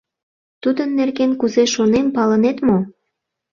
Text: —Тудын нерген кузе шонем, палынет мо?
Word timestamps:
—Тудын 0.61 0.89
нерген 0.99 1.31
кузе 1.39 1.63
шонем, 1.73 2.07
палынет 2.15 2.57
мо? 2.67 2.77